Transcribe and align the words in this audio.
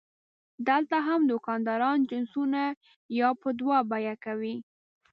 دلته 0.67 0.97
هم 1.07 1.21
دوکانداران 1.31 1.97
جنسونه 2.09 2.63
یو 3.19 3.31
په 3.41 3.49
دوه 3.59 3.77
بیه 3.91 4.15
کوي. 4.25 4.55